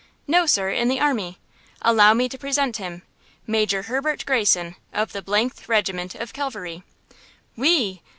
[0.25, 1.37] "No, sir; in the army.
[1.83, 3.03] Allow me to present him.
[3.45, 6.81] Major Herbert Greyson, of the –th Regiment of Cavalry."
[7.59, 7.99] "Ou!